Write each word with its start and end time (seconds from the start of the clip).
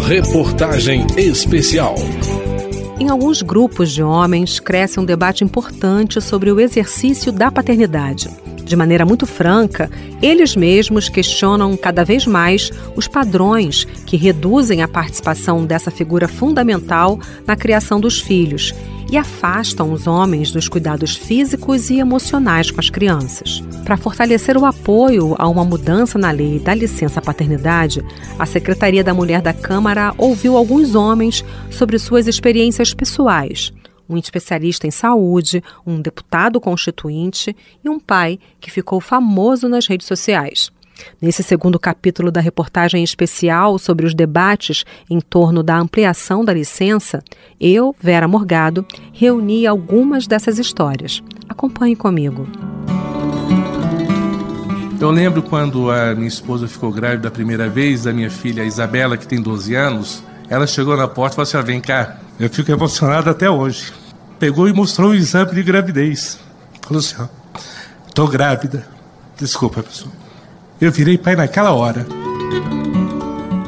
Reportagem 0.00 1.06
Especial. 1.16 1.96
Em 3.00 3.10
alguns 3.10 3.42
grupos 3.42 3.92
de 3.92 4.02
homens 4.02 4.60
cresce 4.60 4.98
um 4.98 5.04
debate 5.04 5.42
importante 5.42 6.20
sobre 6.20 6.50
o 6.52 6.60
exercício 6.60 7.32
da 7.32 7.50
paternidade. 7.50 8.30
De 8.64 8.76
maneira 8.76 9.04
muito 9.04 9.26
franca, 9.26 9.90
eles 10.22 10.54
mesmos 10.54 11.08
questionam 11.08 11.76
cada 11.76 12.04
vez 12.04 12.26
mais 12.26 12.70
os 12.94 13.08
padrões 13.08 13.84
que 14.06 14.16
reduzem 14.16 14.82
a 14.82 14.88
participação 14.88 15.66
dessa 15.66 15.90
figura 15.90 16.28
fundamental 16.28 17.18
na 17.46 17.56
criação 17.56 18.00
dos 18.00 18.20
filhos 18.20 18.72
e 19.10 19.16
afastam 19.16 19.92
os 19.92 20.06
homens 20.06 20.50
dos 20.50 20.68
cuidados 20.68 21.16
físicos 21.16 21.90
e 21.90 21.98
emocionais 21.98 22.70
com 22.70 22.80
as 22.80 22.90
crianças. 22.90 23.62
Para 23.84 23.96
fortalecer 23.96 24.56
o 24.56 24.66
apoio 24.66 25.34
a 25.38 25.48
uma 25.48 25.64
mudança 25.64 26.18
na 26.18 26.30
lei 26.30 26.58
da 26.58 26.74
licença 26.74 27.20
paternidade, 27.20 28.04
a 28.38 28.44
Secretaria 28.44 29.02
da 29.02 29.14
Mulher 29.14 29.40
da 29.40 29.54
Câmara 29.54 30.14
ouviu 30.18 30.56
alguns 30.56 30.94
homens 30.94 31.44
sobre 31.70 31.98
suas 31.98 32.26
experiências 32.26 32.92
pessoais. 32.92 33.72
Um 34.08 34.16
especialista 34.16 34.86
em 34.86 34.90
saúde, 34.90 35.62
um 35.86 36.00
deputado 36.00 36.60
constituinte 36.60 37.54
e 37.84 37.88
um 37.88 37.98
pai 37.98 38.38
que 38.60 38.70
ficou 38.70 39.00
famoso 39.00 39.68
nas 39.68 39.86
redes 39.86 40.06
sociais. 40.06 40.70
Nesse 41.20 41.42
segundo 41.42 41.78
capítulo 41.78 42.30
da 42.30 42.40
reportagem 42.40 43.02
especial 43.02 43.78
sobre 43.78 44.06
os 44.06 44.14
debates 44.14 44.84
em 45.08 45.20
torno 45.20 45.62
da 45.62 45.78
ampliação 45.78 46.44
da 46.44 46.52
licença, 46.52 47.22
eu, 47.60 47.94
Vera 48.00 48.28
Morgado, 48.28 48.86
reuni 49.12 49.66
algumas 49.66 50.26
dessas 50.26 50.58
histórias. 50.58 51.22
Acompanhe 51.48 51.96
comigo. 51.96 52.46
Eu 55.00 55.10
lembro 55.10 55.42
quando 55.42 55.90
a 55.90 56.14
minha 56.14 56.26
esposa 56.26 56.66
ficou 56.66 56.90
grávida 56.90 57.28
a 57.28 57.30
primeira 57.30 57.68
vez, 57.68 58.02
da 58.02 58.12
minha 58.12 58.30
filha 58.30 58.64
Isabela, 58.64 59.16
que 59.16 59.28
tem 59.28 59.40
12 59.40 59.74
anos, 59.74 60.24
ela 60.48 60.66
chegou 60.66 60.96
na 60.96 61.06
porta 61.06 61.34
e 61.34 61.36
falou 61.36 61.48
assim: 61.48 61.56
ah, 61.56 61.62
vem 61.62 61.80
cá. 61.80 62.18
Eu 62.38 62.50
fico 62.50 62.70
emocionado 62.70 63.30
até 63.30 63.48
hoje. 63.48 63.92
Pegou 64.38 64.68
e 64.68 64.72
mostrou 64.72 65.10
o 65.10 65.14
exame 65.14 65.52
de 65.52 65.62
gravidez. 65.62 66.38
Falou 66.82 66.98
assim: 66.98 67.16
tô 68.12 68.26
grávida. 68.26 68.88
Desculpa, 69.36 69.82
pessoal. 69.84 70.12
Eu 70.80 70.92
virei 70.92 71.18
pai 71.18 71.34
naquela 71.34 71.72
hora. 71.72 72.06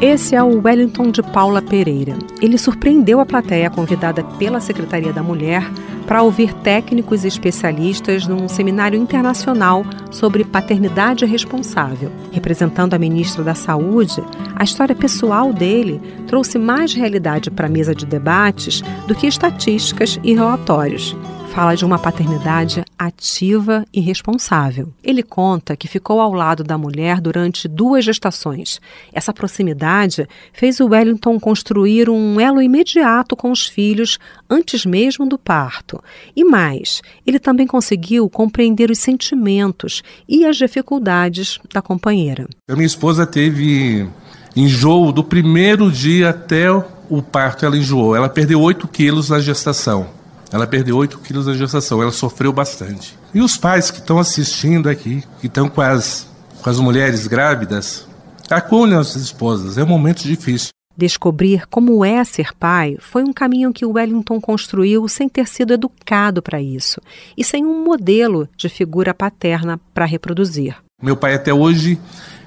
Esse 0.00 0.34
é 0.34 0.42
o 0.42 0.62
Wellington 0.62 1.10
de 1.10 1.22
Paula 1.22 1.60
Pereira. 1.60 2.16
Ele 2.40 2.56
surpreendeu 2.56 3.18
a 3.20 3.26
plateia 3.26 3.68
convidada 3.68 4.22
pela 4.38 4.60
Secretaria 4.60 5.12
da 5.12 5.22
Mulher 5.22 5.68
para 6.06 6.22
ouvir 6.22 6.54
técnicos 6.54 7.24
e 7.24 7.28
especialistas 7.28 8.26
num 8.26 8.48
seminário 8.48 8.98
internacional 8.98 9.84
sobre 10.10 10.44
paternidade 10.44 11.26
responsável. 11.26 12.12
Representando 12.30 12.94
a 12.94 12.98
ministra 12.98 13.42
da 13.42 13.54
Saúde, 13.54 14.22
a 14.54 14.62
história 14.62 14.94
pessoal 14.94 15.52
dele 15.52 16.00
trouxe 16.28 16.58
mais 16.58 16.94
realidade 16.94 17.50
para 17.50 17.66
a 17.66 17.70
mesa 17.70 17.94
de 17.94 18.06
debates 18.06 18.82
do 19.06 19.14
que 19.16 19.26
estatísticas 19.26 20.18
e 20.22 20.32
relatórios 20.32 21.16
fala 21.50 21.74
de 21.74 21.84
uma 21.84 21.98
paternidade 21.98 22.84
ativa 23.00 23.86
e 23.94 23.98
responsável. 23.98 24.92
Ele 25.02 25.22
conta 25.22 25.74
que 25.74 25.88
ficou 25.88 26.20
ao 26.20 26.34
lado 26.34 26.62
da 26.62 26.76
mulher 26.76 27.18
durante 27.18 27.66
duas 27.66 28.04
gestações. 28.04 28.78
Essa 29.10 29.32
proximidade 29.32 30.28
fez 30.52 30.80
o 30.80 30.88
Wellington 30.88 31.40
construir 31.40 32.10
um 32.10 32.38
elo 32.38 32.60
imediato 32.60 33.34
com 33.34 33.50
os 33.50 33.64
filhos 33.66 34.18
antes 34.50 34.84
mesmo 34.84 35.26
do 35.26 35.38
parto. 35.38 35.98
E 36.36 36.44
mais, 36.44 37.00
ele 37.26 37.38
também 37.38 37.66
conseguiu 37.66 38.28
compreender 38.28 38.90
os 38.90 38.98
sentimentos 38.98 40.02
e 40.28 40.44
as 40.44 40.58
dificuldades 40.58 41.58
da 41.72 41.80
companheira. 41.80 42.46
A 42.68 42.74
minha 42.74 42.86
esposa 42.86 43.26
teve 43.26 44.06
enjoo 44.54 45.10
do 45.10 45.24
primeiro 45.24 45.90
dia 45.90 46.28
até 46.28 46.70
o 46.70 47.22
parto, 47.22 47.64
ela 47.64 47.78
enjoou. 47.78 48.14
Ela 48.14 48.28
perdeu 48.28 48.60
8 48.60 48.86
quilos 48.88 49.30
na 49.30 49.40
gestação. 49.40 50.19
Ela 50.52 50.66
perdeu 50.66 50.96
8 50.96 51.18
quilos 51.18 51.46
na 51.46 51.54
gestação, 51.54 52.02
ela 52.02 52.10
sofreu 52.10 52.52
bastante. 52.52 53.16
E 53.32 53.40
os 53.40 53.56
pais 53.56 53.90
que 53.90 53.98
estão 53.98 54.18
assistindo 54.18 54.88
aqui, 54.88 55.22
que 55.40 55.46
estão 55.46 55.68
com 55.68 55.80
as, 55.80 56.26
com 56.60 56.68
as 56.68 56.78
mulheres 56.80 57.26
grávidas, 57.26 58.06
acolhem 58.50 58.96
as 58.96 59.14
esposas, 59.14 59.78
é 59.78 59.84
um 59.84 59.86
momento 59.86 60.22
difícil. 60.22 60.70
Descobrir 60.96 61.66
como 61.70 62.04
é 62.04 62.22
ser 62.24 62.52
pai 62.52 62.96
foi 62.98 63.22
um 63.22 63.32
caminho 63.32 63.72
que 63.72 63.86
Wellington 63.86 64.40
construiu 64.40 65.08
sem 65.08 65.28
ter 65.28 65.46
sido 65.46 65.72
educado 65.72 66.42
para 66.42 66.60
isso 66.60 67.00
e 67.38 67.44
sem 67.44 67.64
um 67.64 67.84
modelo 67.84 68.48
de 68.56 68.68
figura 68.68 69.14
paterna 69.14 69.80
para 69.94 70.04
reproduzir. 70.04 70.76
Meu 71.00 71.16
pai 71.16 71.34
até 71.34 71.54
hoje 71.54 71.98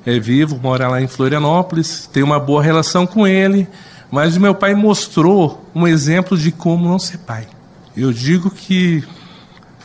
é 0.06 0.20
vivo, 0.20 0.60
mora 0.62 0.88
lá 0.88 1.02
em 1.02 1.08
Florianópolis, 1.08 2.08
tem 2.12 2.22
uma 2.22 2.40
boa 2.40 2.62
relação 2.62 3.08
com 3.08 3.26
ele, 3.26 3.68
mas 4.12 4.38
meu 4.38 4.54
pai 4.54 4.76
mostrou 4.76 5.66
um 5.74 5.88
exemplo 5.88 6.38
de 6.38 6.52
como 6.52 6.88
não 6.88 7.00
ser 7.00 7.18
pai. 7.20 7.48
Eu 7.96 8.12
digo 8.12 8.50
que 8.50 9.04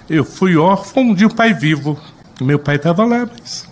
eu 0.09 0.25
fui 0.25 0.57
órfão 0.57 1.15
de 1.15 1.27
um 1.27 1.31
pai 1.31 1.53
vivo. 1.53 1.99
Meu 2.41 2.59
pai 2.59 2.77
estava 2.77 3.05
lá, 3.05 3.29
mas 3.31 3.69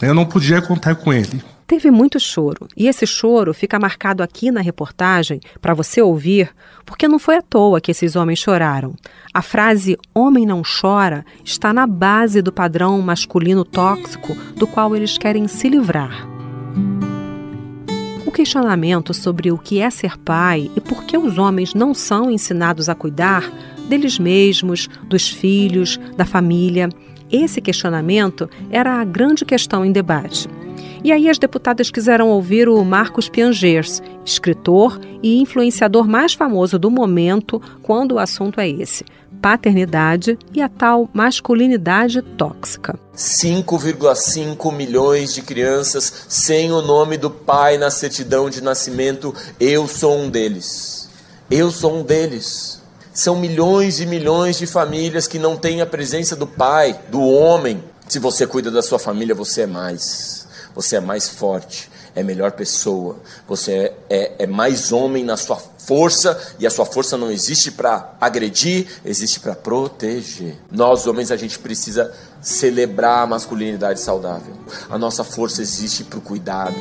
eu 0.00 0.14
não 0.14 0.24
podia 0.24 0.62
contar 0.62 0.94
com 0.94 1.12
ele. 1.12 1.42
Teve 1.66 1.88
muito 1.88 2.18
choro, 2.18 2.66
e 2.76 2.88
esse 2.88 3.06
choro 3.06 3.54
fica 3.54 3.78
marcado 3.78 4.24
aqui 4.24 4.50
na 4.50 4.60
reportagem 4.60 5.38
para 5.60 5.72
você 5.72 6.02
ouvir, 6.02 6.50
porque 6.84 7.06
não 7.06 7.16
foi 7.16 7.36
à 7.36 7.42
toa 7.42 7.80
que 7.80 7.92
esses 7.92 8.16
homens 8.16 8.40
choraram. 8.40 8.96
A 9.32 9.40
frase 9.40 9.96
homem 10.12 10.44
não 10.44 10.62
chora 10.62 11.24
está 11.44 11.72
na 11.72 11.86
base 11.86 12.42
do 12.42 12.52
padrão 12.52 13.00
masculino 13.00 13.64
tóxico 13.64 14.34
do 14.56 14.66
qual 14.66 14.96
eles 14.96 15.16
querem 15.16 15.46
se 15.46 15.68
livrar. 15.68 16.26
O 18.26 18.32
questionamento 18.32 19.14
sobre 19.14 19.52
o 19.52 19.58
que 19.58 19.80
é 19.80 19.90
ser 19.90 20.18
pai 20.18 20.68
e 20.76 20.80
por 20.80 21.04
que 21.04 21.16
os 21.16 21.38
homens 21.38 21.72
não 21.72 21.94
são 21.94 22.32
ensinados 22.32 22.88
a 22.88 22.96
cuidar 22.96 23.48
deles 23.90 24.18
mesmos, 24.18 24.88
dos 25.04 25.28
filhos, 25.28 25.98
da 26.16 26.24
família. 26.24 26.88
Esse 27.30 27.60
questionamento 27.60 28.48
era 28.70 29.00
a 29.00 29.04
grande 29.04 29.44
questão 29.44 29.84
em 29.84 29.92
debate. 29.92 30.48
E 31.02 31.12
aí 31.12 31.28
as 31.28 31.38
deputadas 31.38 31.90
quiseram 31.90 32.28
ouvir 32.28 32.68
o 32.68 32.84
Marcos 32.84 33.28
Piangers, 33.28 34.02
escritor 34.24 35.00
e 35.22 35.40
influenciador 35.40 36.06
mais 36.06 36.34
famoso 36.34 36.78
do 36.78 36.90
momento 36.90 37.60
quando 37.82 38.12
o 38.12 38.18
assunto 38.18 38.60
é 38.60 38.68
esse: 38.68 39.04
paternidade 39.40 40.38
e 40.52 40.60
a 40.60 40.68
tal 40.68 41.08
masculinidade 41.12 42.20
tóxica. 42.20 42.98
5,5 43.16 44.74
milhões 44.74 45.32
de 45.32 45.40
crianças 45.40 46.26
sem 46.28 46.70
o 46.70 46.82
nome 46.82 47.16
do 47.16 47.30
pai 47.30 47.78
na 47.78 47.90
certidão 47.90 48.50
de 48.50 48.62
nascimento. 48.62 49.34
Eu 49.58 49.88
sou 49.88 50.16
um 50.16 50.28
deles. 50.28 51.08
Eu 51.50 51.70
sou 51.70 51.98
um 51.98 52.02
deles. 52.02 52.80
São 53.12 53.36
milhões 53.36 54.00
e 54.00 54.06
milhões 54.06 54.58
de 54.58 54.66
famílias 54.66 55.26
que 55.26 55.38
não 55.38 55.56
têm 55.56 55.80
a 55.80 55.86
presença 55.86 56.36
do 56.36 56.46
pai, 56.46 56.98
do 57.10 57.20
homem. 57.20 57.82
Se 58.08 58.18
você 58.18 58.46
cuida 58.46 58.70
da 58.70 58.82
sua 58.82 58.98
família, 58.98 59.34
você 59.34 59.62
é 59.62 59.66
mais. 59.66 60.46
Você 60.74 60.96
é 60.96 61.00
mais 61.00 61.28
forte, 61.28 61.90
é 62.14 62.22
melhor 62.22 62.52
pessoa. 62.52 63.16
Você 63.48 63.72
é, 63.72 63.94
é, 64.08 64.34
é 64.44 64.46
mais 64.46 64.92
homem 64.92 65.24
na 65.24 65.36
sua 65.36 65.56
força 65.56 66.38
e 66.58 66.66
a 66.66 66.70
sua 66.70 66.86
força 66.86 67.16
não 67.16 67.30
existe 67.30 67.72
para 67.72 68.14
agredir, 68.20 68.86
existe 69.04 69.40
para 69.40 69.56
proteger. 69.56 70.56
Nós, 70.70 71.06
homens, 71.06 71.32
a 71.32 71.36
gente 71.36 71.58
precisa 71.58 72.12
celebrar 72.40 73.24
a 73.24 73.26
masculinidade 73.26 73.98
saudável. 74.00 74.54
A 74.88 74.96
nossa 74.96 75.24
força 75.24 75.60
existe 75.60 76.04
para 76.04 76.18
o 76.18 76.22
cuidado. 76.22 76.76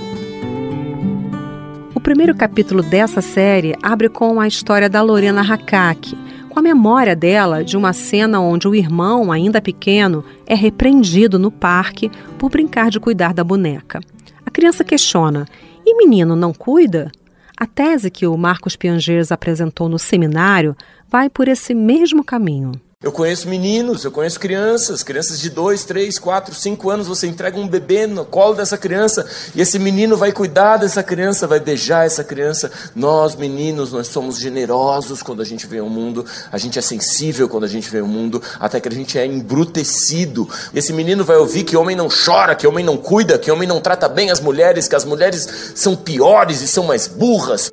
O 1.99 2.01
primeiro 2.01 2.33
capítulo 2.33 2.81
dessa 2.81 3.19
série 3.19 3.75
abre 3.83 4.07
com 4.07 4.39
a 4.39 4.47
história 4.47 4.89
da 4.89 5.01
Lorena 5.01 5.41
Hakak, 5.41 6.17
com 6.47 6.57
a 6.57 6.61
memória 6.61 7.13
dela 7.13 7.61
de 7.61 7.75
uma 7.75 7.91
cena 7.91 8.39
onde 8.39 8.69
o 8.69 8.73
irmão, 8.73 9.33
ainda 9.33 9.61
pequeno, 9.61 10.23
é 10.47 10.55
repreendido 10.55 11.37
no 11.37 11.51
parque 11.51 12.09
por 12.37 12.49
brincar 12.49 12.89
de 12.89 13.01
cuidar 13.01 13.33
da 13.33 13.43
boneca. 13.43 13.99
A 14.45 14.49
criança 14.49 14.81
questiona: 14.81 15.45
e 15.85 15.93
menino 15.97 16.37
não 16.37 16.53
cuida? 16.53 17.11
A 17.57 17.65
tese 17.65 18.09
que 18.09 18.25
o 18.25 18.37
Marcos 18.37 18.77
Piangers 18.77 19.29
apresentou 19.29 19.89
no 19.89 19.99
seminário 19.99 20.77
vai 21.09 21.29
por 21.29 21.49
esse 21.49 21.75
mesmo 21.75 22.23
caminho. 22.23 22.71
Eu 23.01 23.13
conheço 23.13 23.47
meninos, 23.47 24.03
eu 24.03 24.11
conheço 24.11 24.37
crianças, 24.37 25.03
crianças 25.03 25.39
de 25.39 25.49
2, 25.49 25.85
3, 25.85 26.19
4, 26.19 26.53
5 26.53 26.89
anos. 26.89 27.07
Você 27.07 27.27
entrega 27.27 27.57
um 27.57 27.65
bebê 27.65 28.05
no 28.05 28.25
colo 28.25 28.55
dessa 28.55 28.77
criança 28.77 29.25
e 29.55 29.61
esse 29.61 29.79
menino 29.79 30.17
vai 30.17 30.33
cuidar 30.33 30.75
dessa 30.75 31.01
criança, 31.01 31.47
vai 31.47 31.61
beijar 31.61 32.05
essa 32.05 32.25
criança. 32.25 32.69
Nós, 32.93 33.37
meninos, 33.37 33.93
nós 33.93 34.07
somos 34.07 34.37
generosos 34.37 35.23
quando 35.23 35.41
a 35.41 35.45
gente 35.45 35.65
vê 35.65 35.79
o 35.79 35.89
mundo, 35.89 36.25
a 36.51 36.57
gente 36.57 36.77
é 36.77 36.81
sensível 36.81 37.47
quando 37.47 37.63
a 37.63 37.69
gente 37.69 37.89
vê 37.89 38.01
o 38.01 38.05
mundo, 38.05 38.43
até 38.59 38.81
que 38.81 38.89
a 38.89 38.91
gente 38.91 39.17
é 39.17 39.25
embrutecido. 39.25 40.49
Esse 40.75 40.91
menino 40.91 41.23
vai 41.23 41.37
ouvir 41.37 41.63
que 41.63 41.77
homem 41.77 41.95
não 41.95 42.09
chora, 42.09 42.53
que 42.53 42.67
homem 42.67 42.83
não 42.83 42.97
cuida, 42.97 43.39
que 43.39 43.49
homem 43.49 43.65
não 43.65 43.79
trata 43.79 44.09
bem 44.09 44.29
as 44.29 44.41
mulheres, 44.41 44.89
que 44.89 44.95
as 44.97 45.05
mulheres 45.05 45.71
são 45.73 45.95
piores 45.95 46.61
e 46.61 46.67
são 46.67 46.83
mais 46.83 47.07
burras. 47.07 47.71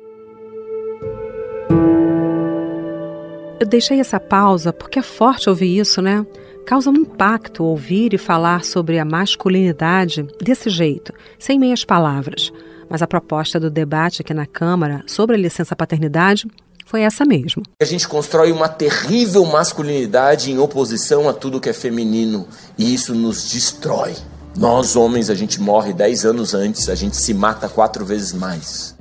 Eu 3.59 3.65
deixei 3.65 3.99
essa 3.99 4.19
pausa 4.19 4.71
porque 4.71 4.99
é 4.99 5.01
forte 5.01 5.49
ouvir 5.49 5.79
isso, 5.79 5.99
né? 5.99 6.23
Causa 6.65 6.91
um 6.91 6.95
impacto 6.95 7.63
ouvir 7.63 8.13
e 8.13 8.17
falar 8.17 8.63
sobre 8.63 8.99
a 8.99 9.05
masculinidade 9.05 10.27
desse 10.39 10.69
jeito, 10.69 11.11
sem 11.39 11.57
meias 11.57 11.83
palavras. 11.83 12.51
Mas 12.87 13.01
a 13.01 13.07
proposta 13.07 13.59
do 13.59 13.71
debate 13.71 14.21
aqui 14.21 14.33
na 14.33 14.45
Câmara 14.45 15.03
sobre 15.07 15.35
a 15.35 15.39
licença 15.39 15.75
paternidade 15.75 16.45
foi 16.85 17.01
essa 17.01 17.25
mesmo. 17.25 17.63
A 17.81 17.85
gente 17.85 18.07
constrói 18.07 18.51
uma 18.51 18.69
terrível 18.69 19.43
masculinidade 19.45 20.51
em 20.51 20.59
oposição 20.59 21.27
a 21.27 21.33
tudo 21.33 21.59
que 21.59 21.69
é 21.69 21.73
feminino 21.73 22.47
e 22.77 22.93
isso 22.93 23.15
nos 23.15 23.49
destrói. 23.49 24.13
Nós, 24.55 24.95
homens, 24.95 25.29
a 25.29 25.35
gente 25.35 25.59
morre 25.59 25.93
10 25.93 26.25
anos 26.25 26.53
antes, 26.53 26.89
a 26.89 26.95
gente 26.95 27.17
se 27.17 27.33
mata 27.33 27.67
quatro 27.67 28.05
vezes 28.05 28.33
mais. 28.33 28.95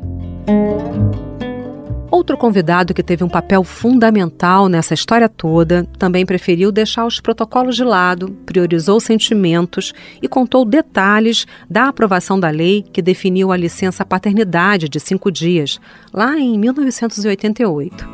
Outro 2.17 2.35
convidado 2.35 2.95
que 2.95 3.03
teve 3.03 3.23
um 3.23 3.29
papel 3.29 3.63
fundamental 3.63 4.71
nessa 4.71 4.95
história 4.95 5.29
toda 5.29 5.85
também 5.99 6.25
preferiu 6.25 6.73
deixar 6.73 7.05
os 7.05 7.21
protocolos 7.21 7.77
de 7.77 7.85
lado, 7.85 8.31
priorizou 8.47 8.99
sentimentos 8.99 9.93
e 10.23 10.27
contou 10.27 10.65
detalhes 10.65 11.47
da 11.69 11.89
aprovação 11.89 12.41
da 12.41 12.49
lei 12.49 12.83
que 12.91 13.03
definiu 13.03 13.53
a 13.53 13.57
licença 13.57 14.03
paternidade 14.03 14.89
de 14.89 14.99
cinco 14.99 15.31
dias, 15.31 15.79
lá 16.11 16.39
em 16.39 16.59
1988. 16.59 18.09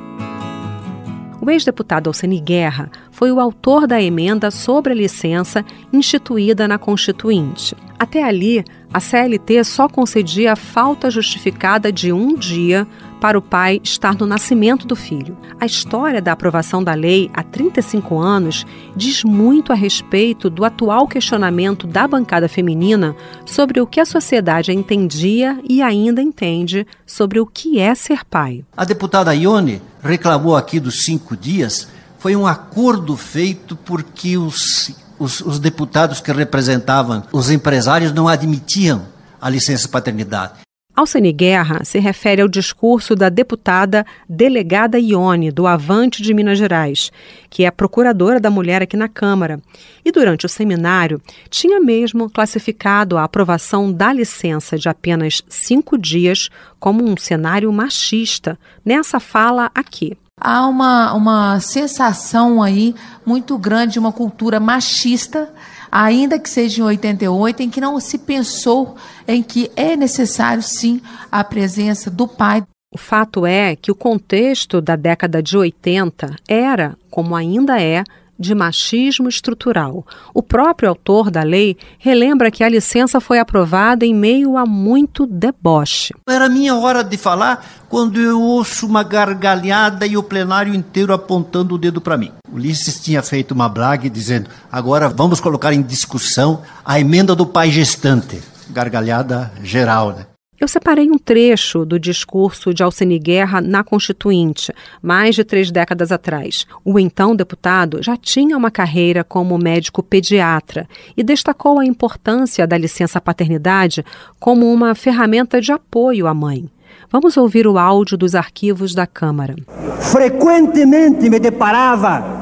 O 1.41 1.49
ex-deputado 1.49 2.09
Alceni 2.09 2.41
Guerra 2.41 2.91
foi 3.13 3.31
o 3.31 3.39
autor 3.39 3.87
da 3.87 4.03
emenda 4.03 4.51
sobre 4.51 4.93
a 4.93 4.97
licença 4.97 5.65
instituída 5.93 6.67
na 6.67 6.77
Constituinte. 6.77 7.77
Até 8.01 8.25
ali, 8.25 8.65
a 8.93 8.99
CLT 8.99 9.63
só 9.63 9.89
concedia 9.89 10.57
falta 10.57 11.09
justificada 11.09 11.93
de 11.93 12.13
um 12.13 12.35
dia 12.35 12.87
para 13.23 13.39
o 13.39 13.43
pai 13.43 13.81
estar 13.85 14.17
no 14.17 14.27
nascimento 14.27 14.85
do 14.85 14.97
filho. 14.97 15.39
A 15.61 15.65
história 15.65 16.21
da 16.21 16.33
aprovação 16.33 16.83
da 16.83 16.93
lei 16.93 17.31
há 17.33 17.45
35 17.45 18.19
anos 18.19 18.67
diz 18.97 19.23
muito 19.23 19.71
a 19.71 19.77
respeito 19.77 20.51
do 20.51 20.65
atual 20.65 21.07
questionamento 21.07 21.87
da 21.87 22.09
bancada 22.09 22.49
feminina 22.49 23.15
sobre 23.47 23.81
o 23.81 23.87
que 23.87 24.01
a 24.01 24.05
sociedade 24.05 24.73
entendia 24.73 25.57
e 25.71 25.81
ainda 25.81 26.21
entende 26.21 26.85
sobre 27.07 27.39
o 27.39 27.47
que 27.47 27.79
é 27.79 27.95
ser 27.95 28.25
pai. 28.25 28.65
A 28.77 28.85
deputada 28.85 29.33
Ione 29.33 29.81
reclamou 30.03 30.57
aqui 30.57 30.81
dos 30.81 31.05
cinco 31.05 31.37
dias. 31.37 31.87
Foi 32.19 32.35
um 32.35 32.45
acordo 32.45 33.17
feito 33.17 33.77
porque 33.77 34.37
os 34.37 34.93
os, 35.17 35.41
os 35.41 35.61
deputados 35.61 36.21
que 36.21 36.33
representavam 36.33 37.23
os 37.31 37.49
empresários 37.49 38.13
não 38.13 38.27
admitiam 38.27 39.07
a 39.41 39.49
licença 39.49 39.89
paternidade. 39.89 40.55
Alcene 40.95 41.33
Guerra 41.33 41.85
se 41.85 41.99
refere 41.99 42.43
ao 42.43 42.49
discurso 42.49 43.17
da 43.17 43.31
deputada 43.31 44.05
delegada 44.29 44.99
Ione, 44.99 45.51
do 45.51 45.67
Avante 45.67 46.23
de 46.23 46.35
Minas 46.35 46.59
Gerais, 46.59 47.11
que 47.49 47.65
é 47.65 47.71
procuradora 47.71 48.39
da 48.39 48.51
mulher 48.51 48.83
aqui 48.83 48.97
na 48.97 49.09
Câmara. 49.09 49.59
E 50.05 50.13
durante 50.13 50.45
o 50.45 50.49
seminário, 50.51 51.21
tinha 51.49 51.81
mesmo 51.81 52.29
classificado 52.29 53.17
a 53.17 53.25
aprovação 53.25 53.91
da 53.91 54.13
licença 54.13 54.77
de 54.77 54.89
apenas 54.89 55.43
cinco 55.49 55.97
dias 55.97 56.51
como 56.79 57.03
um 57.03 57.17
cenário 57.17 57.73
machista, 57.73 58.59
nessa 58.85 59.19
fala 59.19 59.71
aqui 59.75 60.17
há 60.43 60.67
uma, 60.67 61.13
uma 61.13 61.61
sensação 61.61 62.61
aí 62.61 62.95
muito 63.25 63.57
grande 63.57 63.93
de 63.93 63.99
uma 64.01 64.13
cultura 64.13 64.59
machista, 64.59 65.49
ainda 65.93 66.39
que 66.39 66.49
seja 66.49 66.81
em 66.81 66.85
88, 66.85 67.63
em 67.63 67.69
que 67.69 67.81
não 67.81 68.01
se 68.01 68.17
pensou 68.17 68.97
em 69.29 69.43
que 69.43 69.71
é 69.77 69.95
necessário 69.95 70.63
sim 70.63 71.03
a 71.31 71.45
presença 71.45 72.11
do 72.11 72.27
pai. 72.27 72.63
O 72.91 72.99
fato 72.99 73.45
é 73.45 73.77
que 73.77 73.93
o 73.93 73.95
contexto 73.95 74.81
da 74.81 74.97
década 74.97 75.43
de 75.43 75.57
80 75.57 76.37
era, 76.49 76.97
como 77.11 77.37
ainda 77.37 77.81
é, 77.81 78.05
de 78.39 78.55
machismo 78.55 79.29
estrutural. 79.29 80.05
O 80.35 80.43
próprio 80.43 80.89
autor 80.89 81.31
da 81.31 81.43
lei 81.43 81.77
relembra 81.99 82.51
que 82.51 82.65
a 82.65 82.69
licença 82.69 83.21
foi 83.21 83.39
aprovada 83.39 84.05
em 84.05 84.15
meio 84.15 84.57
a 84.57 84.67
muito 84.67 85.27
deboche. 85.27 86.13
Era 86.29 86.49
minha 86.49 86.75
hora 86.77 87.05
de 87.05 87.17
falar 87.17 87.65
quando 87.89 88.21
eu 88.21 88.41
ouço 88.41 88.87
uma 88.87 89.03
gargalhada 89.03 90.07
e 90.07 90.17
o 90.17 90.23
plenário 90.23 90.75
inteiro 90.75 91.13
apontando 91.13 91.77
o 91.77 91.79
dedo 91.79 92.01
para 92.01 92.19
mim. 92.19 92.33
Ulisses 92.53 93.01
tinha 93.01 93.23
feito 93.23 93.53
uma 93.53 93.69
blague 93.69 94.11
dizendo: 94.11 94.51
agora 94.71 95.09
vamos 95.09 95.41
colocar 95.41 95.73
em 95.73 95.83
discussão 95.83 96.63
a 96.85 97.01
emenda 97.01 97.35
do 97.35 97.47
pai 97.47 97.71
gestante. 97.71 98.41
Gargalhada 98.71 99.53
geral, 99.63 100.13
né? 100.13 100.27
Eu 100.61 100.69
separei 100.69 101.11
um 101.11 101.19
trecho 101.19 101.85
do 101.85 101.99
discurso 101.99 102.73
de 102.73 102.85
Alcine 102.85 103.19
Guerra 103.19 103.61
na 103.61 103.83
Constituinte, 103.83 104.73
mais 105.03 105.35
de 105.35 105.43
três 105.43 105.73
décadas 105.73 106.13
atrás. 106.13 106.69
O 106.85 107.01
então 107.01 107.35
deputado 107.35 108.01
já 108.01 108.17
tinha 108.17 108.57
uma 108.57 108.71
carreira 108.71 109.25
como 109.25 109.59
médico 109.59 110.05
pediatra 110.05 110.89
e 111.17 111.25
destacou 111.25 111.81
a 111.81 111.85
importância 111.85 112.65
da 112.65 112.79
licença 112.79 113.21
paternidade 113.21 114.05
como 114.39 114.73
uma 114.73 114.95
ferramenta 114.95 115.61
de 115.61 115.73
apoio 115.73 116.29
à 116.29 116.35
mãe. 116.35 116.71
Vamos 117.11 117.37
ouvir 117.37 117.67
o 117.67 117.77
áudio 117.77 118.17
dos 118.17 118.37
arquivos 118.37 118.95
da 118.95 119.07
Câmara. 119.07 119.57
Frequentemente 120.01 121.29
me 121.29 121.41
deparava 121.41 122.42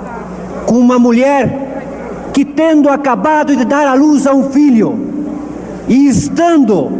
uma 0.79 0.99
mulher 0.99 2.31
que, 2.33 2.45
tendo 2.45 2.89
acabado 2.89 3.57
de 3.57 3.65
dar 3.65 3.87
à 3.87 3.95
luz 3.95 4.27
a 4.27 4.35
um 4.35 4.51
filho 4.51 4.99
e 5.89 6.09
estando 6.09 6.91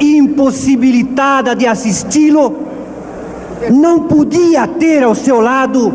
impossibilitada 0.00 1.54
de 1.54 1.66
assisti-lo, 1.66 2.56
não 3.70 4.00
podia 4.00 4.66
ter 4.66 5.02
ao 5.02 5.14
seu 5.14 5.40
lado 5.40 5.92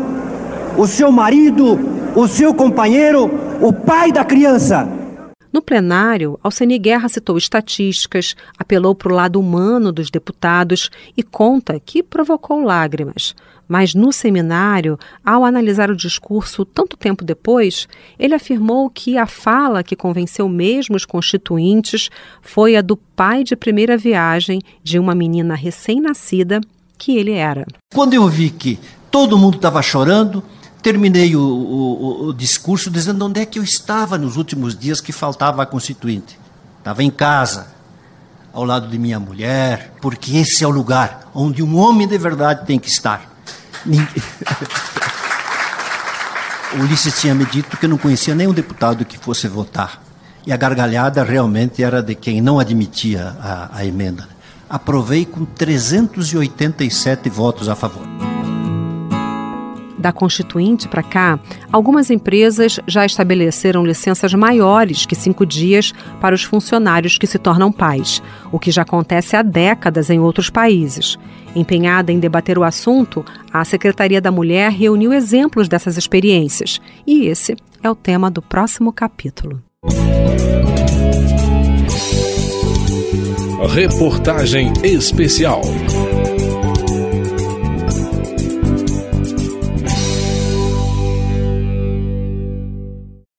o 0.76 0.86
seu 0.86 1.10
marido, 1.10 1.78
o 2.14 2.26
seu 2.26 2.52
companheiro, 2.52 3.30
o 3.60 3.72
pai 3.72 4.12
da 4.12 4.24
criança. 4.24 4.88
No 5.54 5.62
plenário, 5.62 6.36
Alceni 6.42 6.76
Guerra 6.80 7.08
citou 7.08 7.38
estatísticas, 7.38 8.34
apelou 8.58 8.92
para 8.92 9.12
o 9.12 9.14
lado 9.14 9.38
humano 9.38 9.92
dos 9.92 10.10
deputados 10.10 10.90
e 11.16 11.22
conta 11.22 11.78
que 11.78 12.02
provocou 12.02 12.64
lágrimas. 12.64 13.36
Mas 13.68 13.94
no 13.94 14.12
seminário, 14.12 14.98
ao 15.24 15.44
analisar 15.44 15.92
o 15.92 15.96
discurso 15.96 16.64
tanto 16.64 16.96
tempo 16.96 17.24
depois, 17.24 17.86
ele 18.18 18.34
afirmou 18.34 18.90
que 18.90 19.16
a 19.16 19.28
fala 19.28 19.84
que 19.84 19.94
convenceu 19.94 20.48
mesmo 20.48 20.96
os 20.96 21.04
constituintes 21.04 22.10
foi 22.42 22.74
a 22.74 22.82
do 22.82 22.96
pai 22.96 23.44
de 23.44 23.54
primeira 23.54 23.96
viagem 23.96 24.60
de 24.82 24.98
uma 24.98 25.14
menina 25.14 25.54
recém-nascida 25.54 26.60
que 26.98 27.16
ele 27.16 27.30
era. 27.30 27.64
Quando 27.94 28.14
eu 28.14 28.26
vi 28.26 28.50
que 28.50 28.76
todo 29.08 29.38
mundo 29.38 29.54
estava 29.54 29.80
chorando, 29.80 30.42
terminei 30.84 31.34
o, 31.34 31.40
o, 31.40 32.26
o, 32.26 32.34
discurso 32.34 32.90
dizendo 32.90 33.24
onde 33.24 33.40
é 33.40 33.46
que 33.46 33.58
eu 33.58 33.64
estava 33.64 34.18
nos 34.18 34.36
últimos 34.36 34.78
dias 34.78 35.00
que 35.00 35.12
faltava 35.12 35.62
a 35.62 35.66
constituinte. 35.66 36.38
Estava 36.78 37.02
em 37.02 37.08
casa, 37.08 37.68
ao 38.52 38.64
lado 38.64 38.88
de 38.88 38.98
minha 38.98 39.18
mulher, 39.18 39.94
porque 40.02 40.36
esse 40.36 40.62
é 40.62 40.66
o 40.66 40.70
lugar 40.70 41.30
onde 41.34 41.62
um 41.62 41.78
homem 41.78 42.06
de 42.06 42.18
verdade 42.18 42.66
tem 42.66 42.78
que 42.78 42.88
estar. 42.88 43.32
o 46.74 46.76
Ulisses 46.84 47.18
tinha 47.18 47.34
me 47.34 47.46
dito 47.46 47.78
que 47.78 47.88
não 47.88 47.96
conhecia 47.96 48.34
nenhum 48.34 48.52
deputado 48.52 49.06
que 49.06 49.16
fosse 49.16 49.48
votar. 49.48 50.02
E 50.46 50.52
a 50.52 50.56
gargalhada 50.58 51.24
realmente 51.24 51.82
era 51.82 52.02
de 52.02 52.14
quem 52.14 52.42
não 52.42 52.60
admitia 52.60 53.34
a, 53.40 53.70
a 53.72 53.86
emenda. 53.86 54.28
Aprovei 54.68 55.24
com 55.24 55.46
387 55.46 57.30
votos 57.30 57.70
a 57.70 57.74
favor 57.74 58.33
da 60.04 60.12
Constituinte 60.12 60.86
para 60.86 61.02
cá, 61.02 61.40
algumas 61.72 62.10
empresas 62.10 62.78
já 62.86 63.06
estabeleceram 63.06 63.86
licenças 63.86 64.34
maiores 64.34 65.06
que 65.06 65.14
cinco 65.14 65.46
dias 65.46 65.94
para 66.20 66.34
os 66.34 66.44
funcionários 66.44 67.16
que 67.16 67.26
se 67.26 67.38
tornam 67.38 67.72
pais, 67.72 68.22
o 68.52 68.58
que 68.58 68.70
já 68.70 68.82
acontece 68.82 69.34
há 69.34 69.40
décadas 69.40 70.10
em 70.10 70.20
outros 70.20 70.50
países. 70.50 71.18
Empenhada 71.56 72.12
em 72.12 72.18
debater 72.18 72.58
o 72.58 72.64
assunto, 72.64 73.24
a 73.50 73.64
Secretaria 73.64 74.20
da 74.20 74.30
Mulher 74.30 74.70
reuniu 74.72 75.10
exemplos 75.10 75.68
dessas 75.68 75.96
experiências. 75.96 76.80
E 77.06 77.26
esse 77.26 77.56
é 77.82 77.88
o 77.88 77.94
tema 77.94 78.30
do 78.30 78.42
próximo 78.42 78.92
capítulo. 78.92 79.62
Reportagem 83.74 84.70
especial. 84.82 85.62